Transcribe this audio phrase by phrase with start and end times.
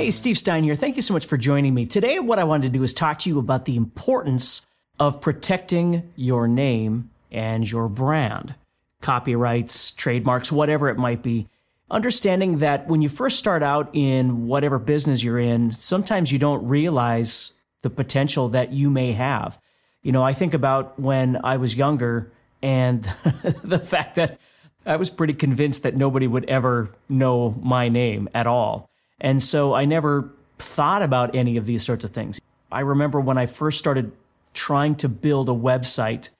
[0.00, 0.76] Hey, Steve Stine here.
[0.76, 1.84] Thank you so much for joining me.
[1.84, 4.66] Today, what I wanted to do is talk to you about the importance
[4.98, 8.54] of protecting your name and your brand,
[9.02, 11.48] copyrights, trademarks, whatever it might be.
[11.90, 16.66] Understanding that when you first start out in whatever business you're in, sometimes you don't
[16.66, 19.60] realize the potential that you may have.
[20.02, 23.02] You know, I think about when I was younger and
[23.62, 24.40] the fact that
[24.86, 28.89] I was pretty convinced that nobody would ever know my name at all.
[29.20, 32.40] And so I never thought about any of these sorts of things.
[32.72, 34.12] I remember when I first started
[34.54, 36.30] trying to build a website,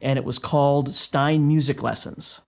[0.00, 2.40] and it was called Stine Music Lessons,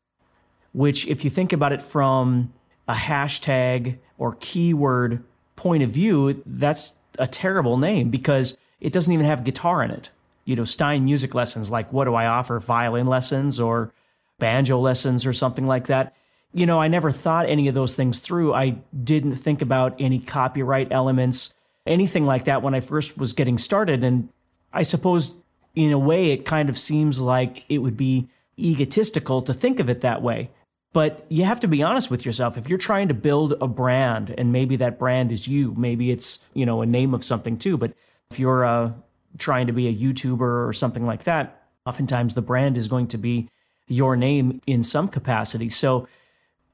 [0.73, 2.53] which, if you think about it from
[2.89, 5.23] a hashtag or keyword
[5.57, 10.11] point of view, that's a terrible name because it doesn't even have guitar in it.
[10.45, 12.59] You know, Stine Music Lessons, like what do I offer?
[12.59, 13.93] Violin lessons or
[14.39, 16.17] banjo lessons or something like that
[16.53, 18.55] you know, I never thought any of those things through.
[18.55, 21.55] I didn't think about any copyright elements,
[21.87, 24.05] anything like that when I first was getting started.
[24.05, 24.29] And
[24.73, 25.35] I suppose
[25.75, 29.89] in a way, it kind of seems like it would be egotistical to think of
[29.89, 30.51] it that way.
[30.93, 32.59] But you have to be honest with yourself.
[32.59, 36.39] If you're trying to build a brand and maybe that brand is you, maybe it's,
[36.53, 37.79] you know, a name of something too.
[37.79, 37.95] But
[38.31, 38.93] if you're uh,
[39.39, 43.19] trying to be a YouTuber or something like that, oftentimes the brand is going to
[43.19, 43.49] be
[43.89, 45.71] your name in some capacity.
[45.71, 46.09] So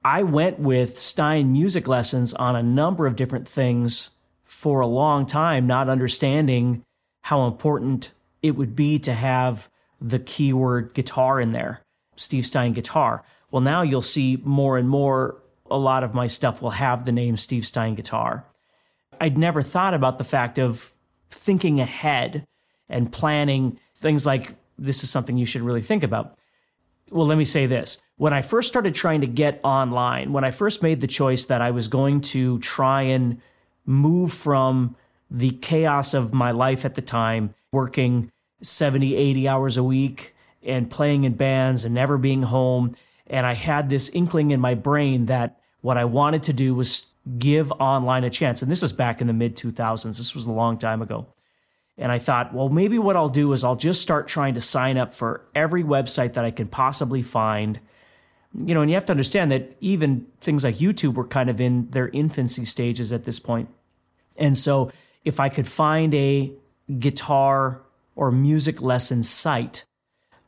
[0.05, 4.11] I went with Stine music lessons on a number of different things
[4.45, 6.83] for a long time, not understanding
[7.23, 9.69] how important it would be to have
[10.01, 11.83] the keyword guitar in there,
[12.17, 13.25] Steve Stine guitar.
[13.50, 17.12] Well, now you'll see more and more, a lot of my stuff will have the
[17.12, 18.45] name Steve Stine guitar.
[19.21, 20.93] I'd never thought about the fact of
[21.31, 22.47] thinking ahead
[22.89, 26.38] and planning things like this is something you should really think about.
[27.11, 30.51] Well, let me say this when I first started trying to get online, when I
[30.51, 33.41] first made the choice that I was going to try and
[33.87, 34.97] move from
[35.31, 38.33] the chaos of my life at the time, working
[38.63, 42.97] 70, 80 hours a week and playing in bands and never being home.
[43.29, 47.07] And I had this inkling in my brain that what I wanted to do was
[47.39, 48.63] give online a chance.
[48.63, 50.17] And this is back in the mid 2000s.
[50.17, 51.27] This was a long time ago.
[51.98, 54.97] And I thought, well, maybe what I'll do is I'll just start trying to sign
[54.97, 57.81] up for every website that I can possibly find
[58.54, 61.60] you know, and you have to understand that even things like YouTube were kind of
[61.60, 63.69] in their infancy stages at this point.
[64.36, 64.91] And so
[65.25, 66.53] if I could find a
[66.98, 67.82] guitar
[68.16, 69.84] or music lesson site,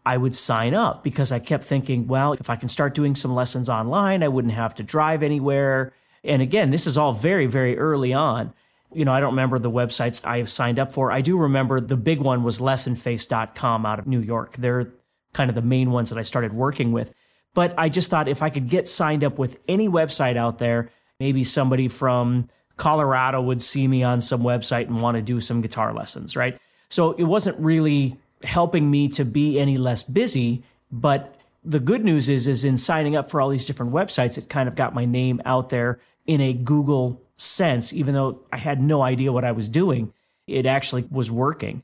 [0.07, 3.35] I would sign up because I kept thinking, well, if I can start doing some
[3.35, 5.93] lessons online, I wouldn't have to drive anywhere.
[6.25, 8.55] And again, this is all very, very early on.
[8.93, 11.13] You know, I don't remember the websites I have signed up for.
[11.13, 14.57] I do remember the big one was lessonface.com out of New York.
[14.57, 14.93] They're
[15.33, 17.13] kind of the main ones that I started working with.
[17.55, 20.91] But I just thought if I could get signed up with any website out there,
[21.19, 25.61] maybe somebody from Colorado would see me on some website and want to do some
[25.61, 26.59] guitar lessons, right?
[26.89, 32.29] So it wasn't really helping me to be any less busy, but the good news
[32.29, 35.05] is is in signing up for all these different websites, it kind of got my
[35.05, 39.53] name out there in a Google sense, even though I had no idea what I
[39.53, 40.13] was doing,
[40.47, 41.83] it actually was working.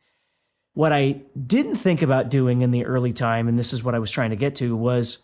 [0.75, 3.99] What I didn't think about doing in the early time, and this is what I
[3.99, 5.19] was trying to get to, was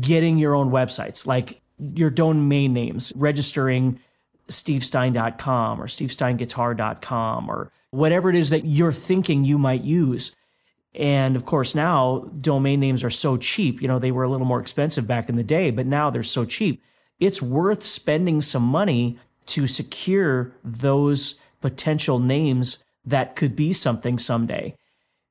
[0.00, 3.98] getting your own websites, like your domain names, registering
[4.48, 10.34] stevestine.com or stevestineguitar.com or whatever it is that you're thinking you might use.
[10.94, 13.82] And of course, now domain names are so cheap.
[13.82, 16.22] You know, they were a little more expensive back in the day, but now they're
[16.22, 16.82] so cheap.
[17.20, 19.18] It's worth spending some money
[19.48, 24.74] to secure those potential names that could be something someday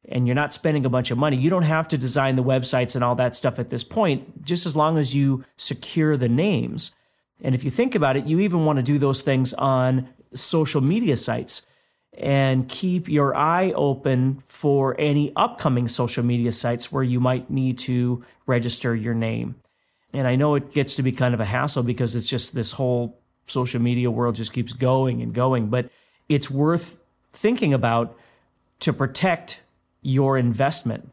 [0.08, 2.96] and you're not spending a bunch of money, you don't have to design the websites
[2.96, 6.92] and all that stuff at this point, just as long as you secure the names.
[7.42, 10.82] And if you think about it, you even want to do those things on social
[10.82, 11.66] media sites
[12.14, 17.78] and keep your eye open for any upcoming social media sites where you might need
[17.78, 19.56] to register your name.
[20.14, 22.72] And I know it gets to be kind of a hassle because it's just this
[22.72, 25.90] whole social media world just keeps going and going, but
[26.30, 27.00] it's worth
[27.30, 28.18] thinking about
[28.80, 29.62] to protect
[30.02, 31.10] your investment.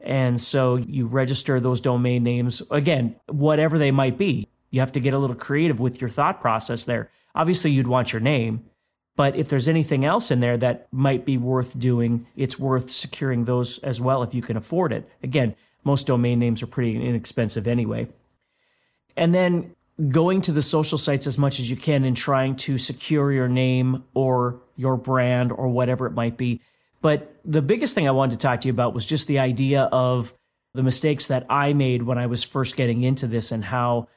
[0.00, 4.48] And so you register those domain names, again, whatever they might be.
[4.70, 7.10] You have to get a little creative with your thought process there.
[7.34, 8.64] Obviously, you'd want your name.
[9.16, 13.44] But if there's anything else in there that might be worth doing, it's worth securing
[13.44, 15.08] those as well if you can afford it.
[15.22, 18.08] Again, most domain names are pretty inexpensive anyway.
[19.16, 19.76] And then
[20.10, 23.48] going to the social sites as much as you can and trying to secure your
[23.48, 26.60] name or your brand or whatever it might be.
[27.00, 29.82] But the biggest thing I wanted to talk to you about was just the idea
[29.92, 30.34] of
[30.72, 34.08] the mistakes that I made when I was first getting into this and how,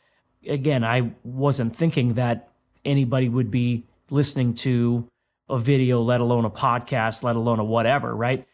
[0.48, 2.50] again, I wasn't thinking that
[2.84, 5.08] anybody would be listening to
[5.50, 8.48] a video, let alone a podcast, let alone a whatever, right?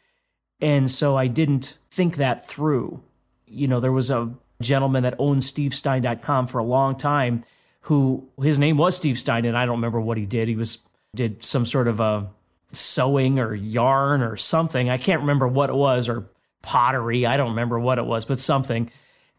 [0.60, 3.02] And so I didn't think that through.
[3.46, 4.32] You know, there was a
[4.64, 7.44] gentleman that owned stevestine.com for a long time
[7.82, 10.48] who his name was Steve Stine and I don't remember what he did.
[10.48, 10.80] He was
[11.16, 12.28] did some sort of a
[12.72, 14.90] sewing or yarn or something.
[14.90, 16.30] I can't remember what it was or
[16.62, 17.26] pottery.
[17.26, 18.90] I don't remember what it was, but something.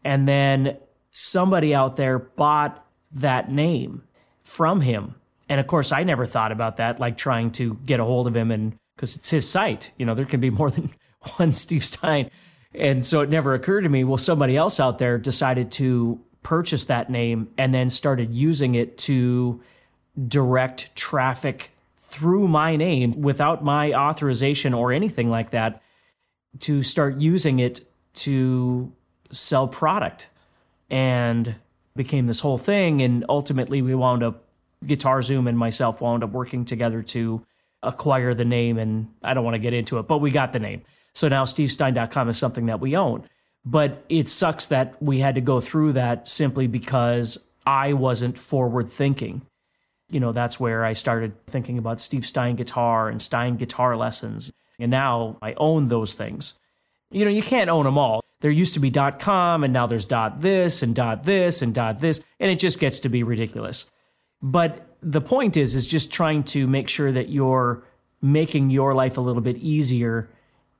[0.03, 0.77] And then
[1.11, 4.03] somebody out there bought that name
[4.43, 5.15] from him.
[5.49, 8.35] And of course, I never thought about that, like trying to get a hold of
[8.35, 9.91] him and because it's his site.
[9.97, 10.93] You know, there can be more than
[11.37, 12.29] one Steve Stine.
[12.79, 16.85] And so it never occurred to me, well, somebody else out there decided to purchase
[16.85, 19.61] that name and then started using it to
[20.27, 25.81] direct traffic through my name without my authorization or anything like that
[26.59, 27.81] to start using it
[28.13, 28.91] to
[29.31, 30.29] sell product.
[30.89, 31.55] And
[31.95, 33.01] became this whole thing.
[33.01, 34.43] And ultimately we wound up
[34.85, 37.43] guitar zoom and myself wound up working together to
[37.81, 38.77] acquire the name.
[38.77, 40.83] And i don't want to get into it but we got the name
[41.15, 43.27] so now stevestine.com is something that we own.
[43.65, 48.89] But it sucks that we had to go through that simply because I wasn't forward
[48.89, 49.41] thinking.
[50.09, 54.53] You know, that's where I started thinking about Steve Stine guitar and Stine guitar lessons.
[54.77, 56.59] And now I own those things.
[57.09, 58.23] You know, you can't own them all.
[58.41, 61.73] There used to be dot .com and now there's dot .this and dot .this and
[61.73, 63.89] dot .this and it just gets to be ridiculous.
[64.41, 67.83] But the point is is just trying to make sure that you're
[68.21, 70.29] making your life a little bit easier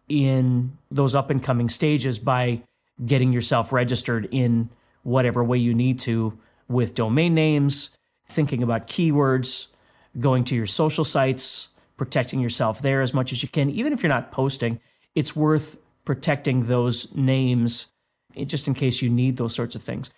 [0.07, 2.62] in those up and coming stages by
[3.06, 4.69] getting yourself registered in
[5.04, 6.38] whatever way you need to
[6.68, 7.96] with domain names,
[8.30, 9.68] thinking about keywords,
[10.19, 13.69] going to your social sites, protecting yourself there as much as you can.
[13.69, 14.80] Even if you're not posting,
[15.13, 17.88] it's worth protecting those names
[18.46, 20.12] just in case you need those sorts of things.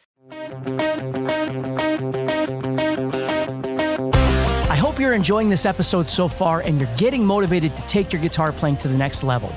[4.69, 8.21] I hope you're enjoying this episode so far and you're getting motivated to take your
[8.21, 9.53] guitar playing to the next level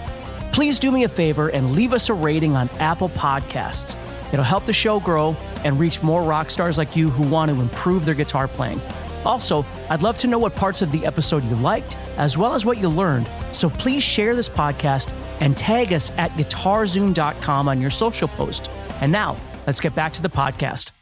[0.53, 3.97] please do me a favor and leave us a rating on Apple Podcasts.
[4.33, 7.61] It'll help the show grow and reach more rock stars like you who want to
[7.61, 8.81] improve their guitar playing.
[9.25, 12.65] Also, I'd love to know what parts of the episode you liked, as well as
[12.65, 13.29] what you learned.
[13.53, 18.71] So please share this podcast and tag us at guitarzoom.com on your social post.
[19.01, 19.37] And now,
[19.67, 20.93] let's get back to the podcast.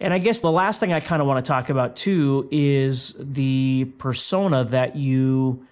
[0.00, 3.16] And I guess the last thing I kind of want to talk about too is
[3.18, 5.66] the persona that you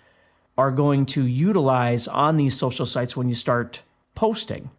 [0.59, 3.83] are going to utilize on these social sites when you start
[4.15, 4.71] posting.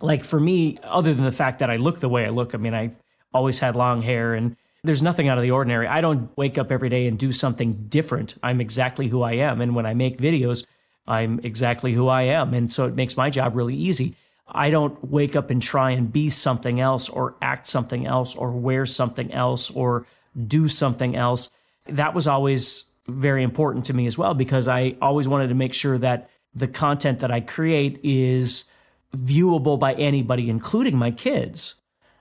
[0.00, 2.58] Like for me, other than the fact that I look the way I look, I
[2.58, 2.96] mean, I've
[3.32, 5.86] always had long hair and there's nothing out of the ordinary.
[5.86, 8.36] I don't wake up every day and do something different.
[8.42, 9.60] I'm exactly who I am.
[9.60, 10.64] And when I make videos,
[11.06, 12.54] I'm exactly who I am.
[12.54, 14.14] And so it makes my job really easy.
[14.46, 18.52] I don't wake up and try and be something else or act something else or
[18.52, 20.06] wear something else or
[20.46, 21.50] do something else.
[21.86, 25.74] That was always very important to me as well because I always wanted to make
[25.74, 28.64] sure that the content that I create is
[29.16, 31.74] viewable by anybody, including my kids.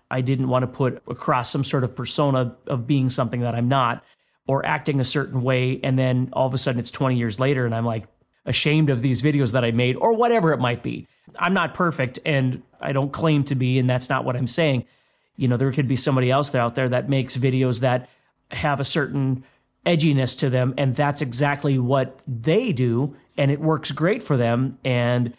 [0.10, 3.68] I didn't want to put across some sort of persona of being something that I'm
[3.68, 4.04] not
[4.48, 5.80] or acting a certain way.
[5.84, 8.08] And then all of a sudden it's 20 years later and I'm like
[8.46, 11.08] ashamed of these videos that I made or whatever it might be.
[11.38, 14.86] I'm not perfect and I don't claim to be, and that's not what I'm saying.
[15.36, 18.10] You know, there could be somebody else out there that makes videos that
[18.52, 19.44] have a certain
[19.88, 20.74] edginess to them.
[20.78, 23.16] And that's exactly what they do.
[23.38, 24.78] And it works great for them.
[24.84, 25.34] And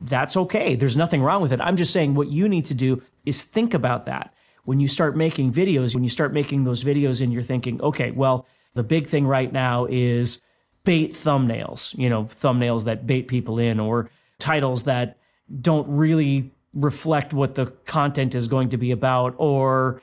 [0.00, 0.76] that's okay.
[0.76, 1.60] There's nothing wrong with it.
[1.60, 4.34] I'm just saying what you need to do is think about that.
[4.64, 8.10] When you start making videos, when you start making those videos and you're thinking, okay,
[8.10, 10.42] well, the big thing right now is
[10.84, 15.18] bait thumbnails, you know, thumbnails that bait people in or titles that
[15.60, 20.02] don't really reflect what the content is going to be about or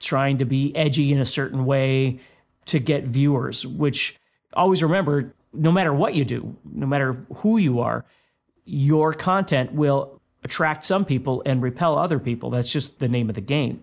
[0.00, 2.20] trying to be edgy in a certain way
[2.68, 4.18] to get viewers, which
[4.54, 8.04] always remember no matter what you do, no matter who you are,
[8.64, 12.50] your content will attract some people and repel other people.
[12.50, 13.82] That's just the name of the game.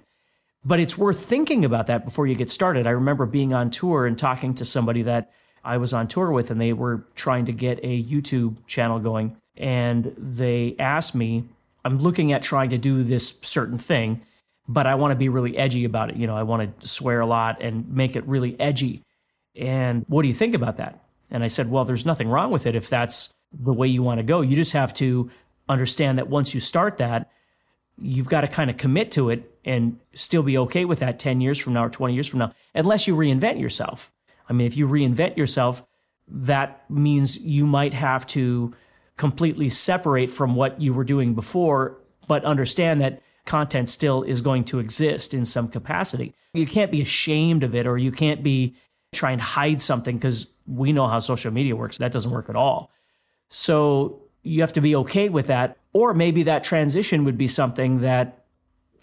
[0.64, 2.88] But it's worth thinking about that before you get started.
[2.88, 5.32] I remember being on tour and talking to somebody that
[5.64, 9.36] I was on tour with, and they were trying to get a YouTube channel going.
[9.58, 11.46] And they asked me,
[11.84, 14.22] I'm looking at trying to do this certain thing
[14.68, 16.16] but I want to be really edgy about it.
[16.16, 19.04] You know, I want to swear a lot and make it really edgy.
[19.56, 21.04] And what do you think about that?
[21.30, 24.20] And I said, Well, there's nothing wrong with it if that's the way you want
[24.20, 24.42] to go.
[24.42, 25.30] You just have to
[25.70, 27.32] understand that once you start that,
[28.02, 31.42] you've got to kind of commit to it and still be okay with that 10
[31.42, 34.12] years from now or 20 years from now, unless you reinvent yourself.
[34.50, 35.84] I mean, if you reinvent yourself,
[36.28, 38.74] that means you might have to
[39.18, 44.64] completely separate from what you were doing before, but understand that content still is going
[44.66, 46.34] to exist in some capacity.
[46.54, 48.76] You can't be ashamed of it or you can't be
[49.14, 51.98] trying to hide something because we know how social media works.
[52.00, 52.92] That doesn't work at all.
[53.50, 55.78] So you have to be okay with that.
[55.94, 58.46] Or maybe that transition would be something that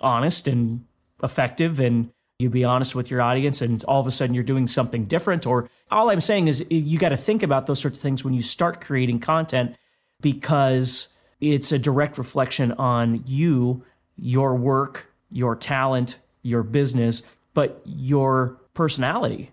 [0.01, 0.85] honest and
[1.23, 4.67] effective and you be honest with your audience and all of a sudden you're doing
[4.67, 8.03] something different or all i'm saying is you got to think about those sorts of
[8.03, 9.77] things when you start creating content
[10.21, 11.07] because
[11.41, 13.85] it's a direct reflection on you
[14.17, 17.23] your work your talent your business
[17.55, 19.51] but your personality.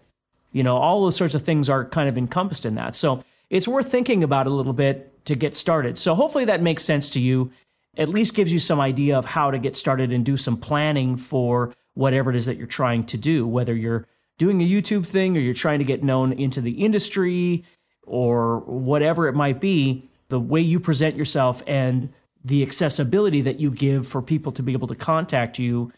[0.51, 2.95] You know all those sorts of things are kind of encompassed in that.
[2.95, 5.97] So it's worth thinking about a little bit to get started.
[5.97, 7.51] So hopefully that makes sense to you.
[7.97, 11.17] At least gives you some idea of how to get started and do some planning
[11.17, 15.35] for whatever it is that you're trying to do, whether you're doing a YouTube thing
[15.35, 17.65] or you're trying to get known into the industry
[18.03, 23.71] or whatever it might be, the way you present yourself and the accessibility that you
[23.71, 25.91] give for people to be able to contact you,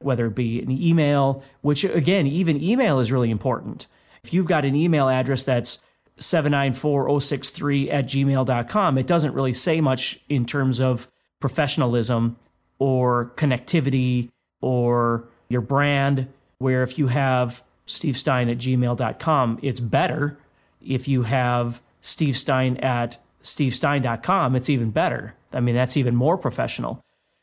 [0.00, 3.86] whether it be an email, which again, even email is really important.
[4.22, 5.82] If you've got an email address that's
[6.18, 11.08] 794063 at gmail.com, it doesn't really say much in terms of
[11.40, 12.36] professionalism
[12.78, 16.28] or connectivity or your brand.
[16.58, 20.38] Where if you have Steve Stine at gmail.com, it's better.
[20.80, 25.34] If you have Steve Stine at stevestine.com, it's even better.
[25.52, 27.00] I mean, that's even more professional.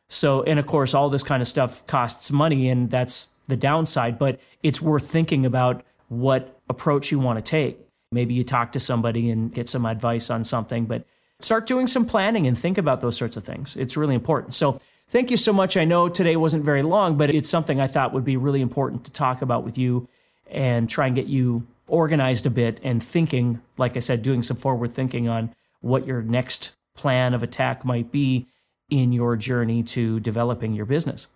[0.09, 4.19] So, and of course, all this kind of stuff costs money, and that's the downside,
[4.19, 7.79] but it's worth thinking about what approach you want to take.
[8.11, 11.05] Maybe you talk to somebody and get some advice on something, but
[11.39, 13.75] start doing some planning and think about those sorts of things.
[13.75, 14.53] It's really important.
[14.53, 15.77] So, thank you so much.
[15.77, 19.05] I know today wasn't very long, but it's something I thought would be really important
[19.05, 20.07] to talk about with you
[20.51, 24.57] and try and get you organized a bit and thinking, like I said, doing some
[24.57, 25.53] forward thinking on
[25.83, 28.47] what your next plan of attack might be
[28.89, 31.27] in your journey to developing your business.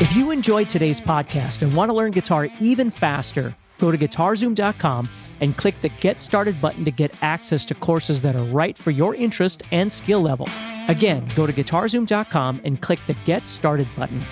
[0.00, 5.08] If you enjoyed today's podcast and want to learn guitar even faster, go to guitarzoom.com
[5.40, 8.90] and click the Get Started button to get access to courses that are right for
[8.90, 10.48] your interest and skill level.
[10.88, 14.22] Again, go to guitarzoom.com and click the Get Started button.